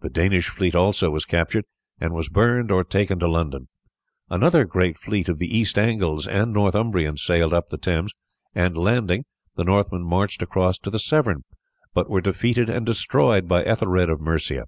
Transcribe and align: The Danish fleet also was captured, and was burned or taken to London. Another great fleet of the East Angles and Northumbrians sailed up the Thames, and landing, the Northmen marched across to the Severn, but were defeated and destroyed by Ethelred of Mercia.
The 0.00 0.08
Danish 0.08 0.48
fleet 0.48 0.74
also 0.74 1.10
was 1.10 1.26
captured, 1.26 1.66
and 2.00 2.14
was 2.14 2.30
burned 2.30 2.70
or 2.72 2.82
taken 2.82 3.18
to 3.18 3.28
London. 3.28 3.68
Another 4.30 4.64
great 4.64 4.96
fleet 4.96 5.28
of 5.28 5.36
the 5.36 5.54
East 5.54 5.78
Angles 5.78 6.26
and 6.26 6.50
Northumbrians 6.54 7.22
sailed 7.22 7.52
up 7.52 7.68
the 7.68 7.76
Thames, 7.76 8.14
and 8.54 8.74
landing, 8.78 9.26
the 9.56 9.64
Northmen 9.64 10.04
marched 10.04 10.40
across 10.40 10.78
to 10.78 10.88
the 10.88 10.98
Severn, 10.98 11.44
but 11.92 12.08
were 12.08 12.22
defeated 12.22 12.70
and 12.70 12.86
destroyed 12.86 13.46
by 13.48 13.62
Ethelred 13.64 14.08
of 14.08 14.18
Mercia. 14.18 14.64